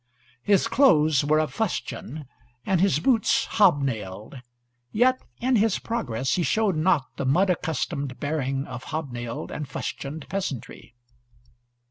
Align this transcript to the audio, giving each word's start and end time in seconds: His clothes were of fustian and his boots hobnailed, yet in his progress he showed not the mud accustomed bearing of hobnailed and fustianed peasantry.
His 0.41 0.67
clothes 0.67 1.23
were 1.23 1.37
of 1.39 1.53
fustian 1.53 2.25
and 2.65 2.81
his 2.81 2.97
boots 2.97 3.45
hobnailed, 3.45 4.41
yet 4.91 5.21
in 5.39 5.57
his 5.57 5.77
progress 5.77 6.33
he 6.33 6.41
showed 6.41 6.75
not 6.75 7.03
the 7.17 7.25
mud 7.27 7.51
accustomed 7.51 8.19
bearing 8.19 8.65
of 8.65 8.85
hobnailed 8.85 9.51
and 9.51 9.67
fustianed 9.69 10.27
peasantry. 10.27 10.95